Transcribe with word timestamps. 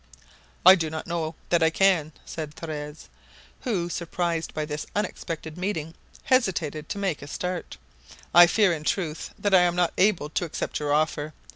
"I 0.65 0.73
do 0.73 0.89
not 0.89 1.05
know 1.05 1.35
that 1.49 1.61
I 1.61 1.69
can," 1.69 2.11
said 2.25 2.55
Torres, 2.55 3.07
who, 3.59 3.87
surprised 3.87 4.51
by 4.51 4.65
this 4.65 4.87
unexpected 4.95 5.59
meeting, 5.59 5.93
hesitated 6.23 6.89
to 6.89 6.97
make 6.97 7.21
a 7.21 7.27
start. 7.27 7.77
"I 8.33 8.47
fear 8.47 8.73
in 8.73 8.83
truth 8.83 9.29
that 9.37 9.53
I 9.53 9.61
am 9.61 9.75
not 9.75 9.93
able 9.99 10.29
to 10.31 10.45
accept 10.45 10.79
your 10.79 10.91
offer. 10.91 11.33